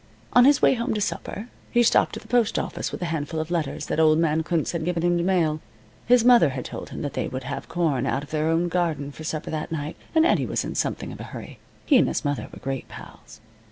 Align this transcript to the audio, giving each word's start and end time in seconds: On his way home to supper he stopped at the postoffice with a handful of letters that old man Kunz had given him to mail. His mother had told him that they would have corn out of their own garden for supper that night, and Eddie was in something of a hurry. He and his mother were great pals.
On 0.33 0.45
his 0.45 0.63
way 0.63 0.73
home 0.73 0.95
to 0.95 0.99
supper 0.99 1.47
he 1.69 1.83
stopped 1.83 2.17
at 2.17 2.23
the 2.23 2.27
postoffice 2.27 2.91
with 2.91 3.03
a 3.03 3.13
handful 3.13 3.39
of 3.39 3.51
letters 3.51 3.85
that 3.85 3.99
old 3.99 4.17
man 4.17 4.41
Kunz 4.41 4.71
had 4.71 4.83
given 4.83 5.03
him 5.03 5.15
to 5.19 5.23
mail. 5.23 5.59
His 6.07 6.25
mother 6.25 6.49
had 6.49 6.65
told 6.65 6.89
him 6.89 7.03
that 7.03 7.13
they 7.13 7.27
would 7.27 7.43
have 7.43 7.69
corn 7.69 8.07
out 8.07 8.23
of 8.23 8.31
their 8.31 8.47
own 8.49 8.67
garden 8.67 9.11
for 9.11 9.23
supper 9.23 9.51
that 9.51 9.71
night, 9.71 9.95
and 10.15 10.25
Eddie 10.25 10.47
was 10.47 10.65
in 10.65 10.73
something 10.73 11.11
of 11.11 11.19
a 11.19 11.23
hurry. 11.25 11.59
He 11.85 11.97
and 11.99 12.07
his 12.07 12.25
mother 12.25 12.47
were 12.51 12.57
great 12.57 12.87
pals. 12.87 13.41